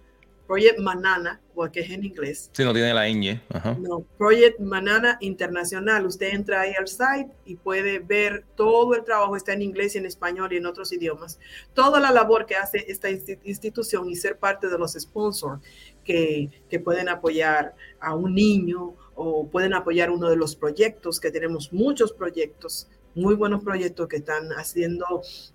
[0.52, 1.39] Project Manana,
[1.72, 2.50] que es en inglés.
[2.52, 3.39] Sí, no tiene la ñ.
[3.80, 6.06] No, Project Manana Internacional.
[6.06, 10.00] Usted entra ahí al site y puede ver todo el trabajo, está en inglés y
[10.00, 11.39] en español y en otros idiomas.
[11.74, 15.62] Toda la labor que hace esta institución y ser parte de los sponsors
[16.04, 16.50] que,
[16.84, 22.14] pueden apoyar a un niño o pueden apoyar uno de los proyectos, que tenemos muchos
[22.14, 25.06] proyectos, muy buenos proyectos que están haciendo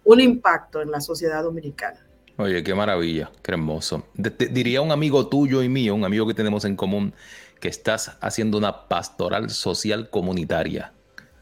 [0.05, 2.07] un impacto en la sociedad dominicana.
[2.39, 4.05] Oye, qué maravilla, qué hermoso.
[4.15, 7.15] diría un amigo tuyo y mío, un amigo que tenemos en común,
[7.61, 10.93] que estás haciendo una pastoral social comunitaria.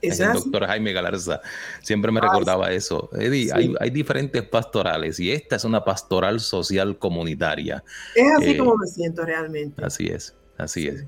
[0.09, 1.41] Es el doctor Jaime Galarza.
[1.83, 3.11] Siempre me ah, recordaba eso.
[3.13, 7.85] Eddie, hay, diferentes pastorales y esta es una pastoral social comunitaria.
[8.15, 9.85] Es así eh, como me siento realmente.
[9.85, 11.05] Así es, así es.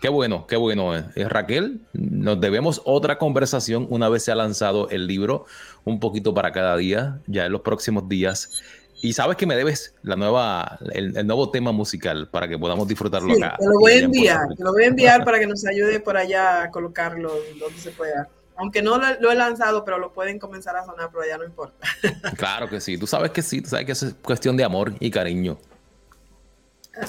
[0.00, 0.96] Qué bueno, qué bueno.
[0.96, 5.46] Eh, Raquel, nos debemos otra conversación una vez se ha lanzado el libro,
[5.84, 8.62] un poquito para cada día, ya en los próximos días.
[9.00, 13.32] Y sabes que me debes la nueva, el, nuevo tema musical para que podamos disfrutarlo
[13.34, 13.56] acá.
[13.58, 16.16] Te lo voy a enviar, te lo voy a enviar para que nos ayude por
[16.16, 18.28] allá a colocarlo donde se pueda.
[18.56, 21.86] Aunque no lo, he lanzado, pero lo pueden comenzar a sonar por allá, no importa.
[22.36, 25.10] Claro que sí, tú sabes que sí, tú sabes que es cuestión de amor y
[25.10, 25.58] cariño.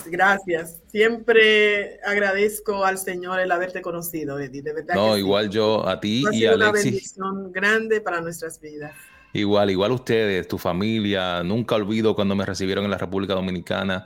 [0.06, 0.80] Gracias.
[0.91, 4.62] Siempre agradezco al Señor el haberte conocido, Eddie.
[4.62, 4.93] De verdad.
[4.93, 6.56] No, igual yo a ti y a Alexis.
[6.56, 8.93] una bendición grande para nuestras vidas.
[9.34, 11.44] Igual, igual ustedes, tu familia.
[11.44, 14.06] Nunca olvido cuando me recibieron en la República Dominicana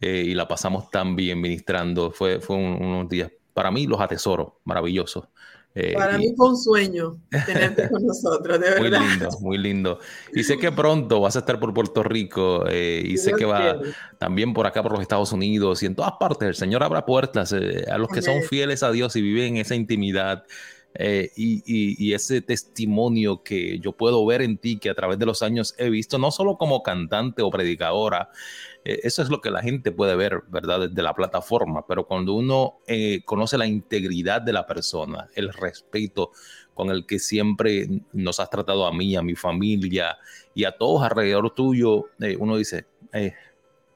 [0.00, 2.10] eh, y la pasamos tan bien ministrando.
[2.10, 5.24] Fue, fue unos días, para mí los atesoro, maravillosos.
[5.74, 9.00] Eh, para mí fue un sueño tenerte con nosotros, de verdad.
[9.00, 9.98] Muy lindo, muy lindo.
[10.34, 13.78] Y sé que pronto vas a estar por Puerto Rico eh, y sé que va
[14.18, 16.46] también por acá, por los Estados Unidos y en todas partes.
[16.46, 19.74] El Señor abra puertas a los que son fieles a Dios y viven en esa
[19.74, 20.44] intimidad
[20.94, 25.42] eh, y, ese testimonio que yo puedo ver en ti, que a través de los
[25.42, 28.30] años he visto, no solo como cantante o predicadora,
[28.84, 30.88] eh, eso es lo que la gente puede ver, ¿verdad?
[30.88, 36.32] Desde la plataforma, pero cuando uno eh, conoce la integridad de la persona, el respeto
[36.74, 40.18] con el que siempre nos has tratado a mí, a mi familia
[40.54, 42.06] y a todos alrededor tuyo,
[42.38, 42.86] uno dice,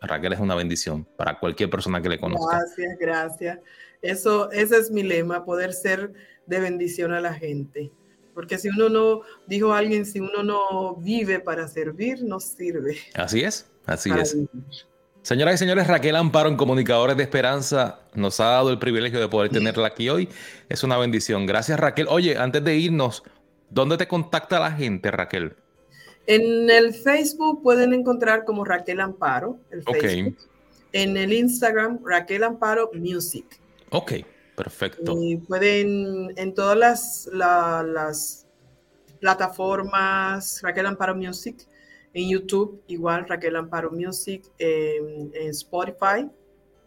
[0.01, 2.59] Raquel es una bendición para cualquier persona que le conozca.
[2.59, 3.59] Gracias, gracias.
[4.03, 6.13] Eso, ese es mi lema, poder ser
[6.47, 7.91] de bendición a la gente.
[8.35, 12.99] Porque si uno no, dijo alguien, si uno no vive para servir, no sirve.
[13.15, 14.37] Así es, así es.
[15.23, 19.27] Señoras y señores, Raquel Amparo en Comunicadores de Esperanza nos ha dado el privilegio de
[19.27, 20.29] poder tenerla aquí hoy.
[20.69, 21.47] Es una bendición.
[21.47, 22.07] Gracias, Raquel.
[22.09, 23.25] Oye, antes de irnos,
[23.71, 25.57] ¿dónde te contacta la gente, Raquel?
[26.27, 30.37] En el Facebook pueden encontrar como Raquel Amparo, el Facebook.
[30.93, 33.47] en el Instagram Raquel Amparo Music.
[33.91, 34.13] Ok,
[34.57, 35.15] perfecto.
[35.21, 38.47] Y pueden en todas las, las
[39.21, 41.67] plataformas Raquel Amparo Music,
[42.13, 46.29] en YouTube igual Raquel Amparo Music, en, Spotify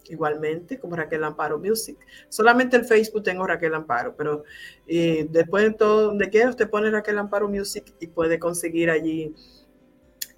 [0.10, 1.98] igualmente como Raquel Amparo Music.
[2.30, 4.44] Solamente el Facebook tengo Raquel Amparo, pero
[4.88, 9.36] eh, después de todo, donde quiera usted pone Raquel Amparo Music y puede conseguir allí.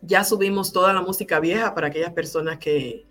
[0.01, 3.05] Ya subimos toda la música vieja para aquellas personas que,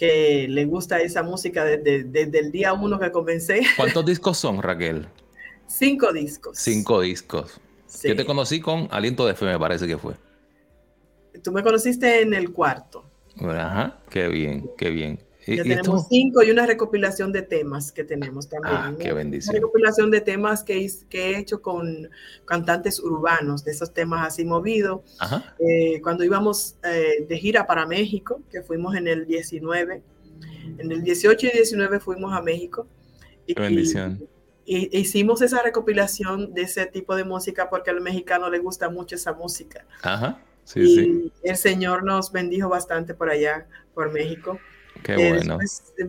[0.00, 3.60] que les gusta esa música desde, desde el día uno que comencé.
[3.76, 5.06] ¿Cuántos discos son, Raquel?
[5.66, 6.56] Cinco discos.
[6.56, 7.60] Cinco discos.
[8.02, 10.14] Yo te conocí con Aliento de Fe, me parece que fue.
[11.44, 13.04] Tú me conociste en el cuarto.
[13.42, 15.20] Ajá, qué bien, qué bien.
[15.56, 18.76] Ya tenemos cinco y una recopilación de temas que tenemos también.
[18.76, 19.54] Ah, qué bendición.
[19.54, 22.08] Una recopilación de temas que, que, he hecho con
[22.44, 25.00] cantantes urbanos, de esos temas así movidos.
[25.58, 30.02] Eh, cuando íbamos eh, de gira para México, que fuimos en el 19,
[30.78, 32.86] en el 18 y 19 fuimos a México.
[33.46, 34.22] Qué bendición.
[34.64, 39.16] Y, hicimos esa recopilación de ese tipo de música porque al mexicano le gusta mucho
[39.16, 39.84] esa música.
[40.02, 40.40] Ajá.
[40.64, 41.32] Sí, y sí.
[41.42, 44.60] el Señor nos bendijo bastante por allá, por México.
[45.02, 45.58] Qué eh, bueno.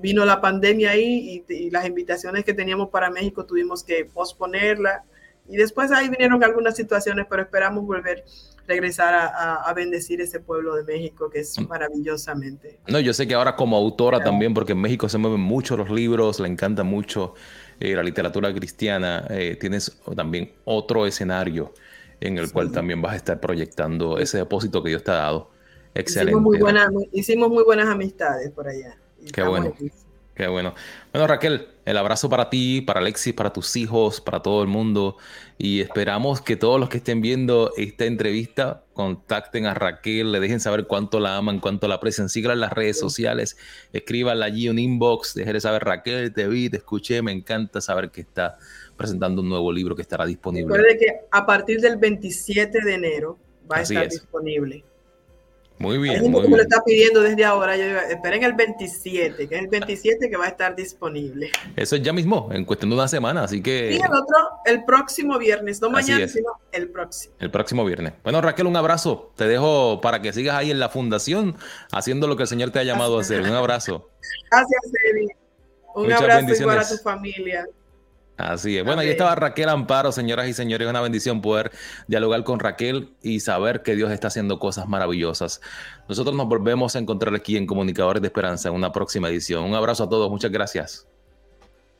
[0.01, 5.03] vino la pandemia ahí y, las invitaciones que teníamos para México tuvimos que posponerla.
[5.47, 8.23] Y después ahí vinieron algunas situaciones, pero esperamos volver,
[8.67, 11.67] regresar a, bendecir ese pueblo de México que es mm.
[11.67, 12.79] maravillosamente.
[12.87, 15.89] No, yo sé que ahora como autora también, porque en México se mueven mucho los
[15.89, 17.33] libros, le encanta mucho
[17.79, 21.73] eh, la literatura cristiana, eh, tienes también otro escenario
[22.21, 25.49] en el cual también vas a estar proyectando ese depósito que Dios te ha dado
[25.93, 26.31] Excelente.
[26.31, 28.97] Hicimos muy, buenas, hicimos muy buenas amistades por allá.
[29.33, 29.73] Qué bueno.
[30.33, 30.73] Qué bueno.
[31.11, 35.17] Bueno, Raquel, el abrazo para ti, para Alexis, para tus hijos, para todo el mundo.
[35.57, 40.59] Y esperamos que todos los que estén viendo esta entrevista contacten a Raquel, le dejen
[40.61, 42.29] saber cuánto la aman, cuánto la aprecian.
[42.29, 43.57] Síganla en las redes sociales,
[43.91, 48.21] escríbanla allí un inbox, déjenle saber, Raquel, te vi, te escuché, me encanta saber que
[48.21, 48.57] está
[48.95, 50.75] presentando un nuevo libro que estará disponible.
[50.75, 53.37] Recuerde que a partir del 27 de enero
[53.69, 54.83] va a estar disponible.
[55.81, 56.29] Muy bien.
[56.29, 57.75] Muy me lo está pidiendo desde ahora.
[57.75, 61.51] Yo esperen el 27, que es el 27 que va a estar disponible.
[61.75, 63.93] Eso es ya mismo, en cuestión de una semana, así que.
[63.93, 67.33] Y el otro, el próximo viernes, no mañana, sino el próximo.
[67.39, 68.13] El próximo viernes.
[68.23, 69.33] Bueno, Raquel, un abrazo.
[69.35, 71.55] Te dejo para que sigas ahí en la fundación
[71.91, 73.41] haciendo lo que el Señor te ha llamado a hacer.
[73.41, 74.07] Un abrazo.
[74.51, 75.35] Gracias, Eddie.
[75.95, 77.65] Un abrazo igual a tu familia.
[78.41, 78.83] Así es.
[78.83, 80.87] Bueno, ahí estaba Raquel Amparo, señoras y señores.
[80.87, 81.71] Una bendición poder
[82.07, 85.61] dialogar con Raquel y saber que Dios está haciendo cosas maravillosas.
[86.09, 89.63] Nosotros nos volvemos a encontrar aquí en Comunicadores de Esperanza en una próxima edición.
[89.63, 90.29] Un abrazo a todos.
[90.29, 91.10] Muchas gracias.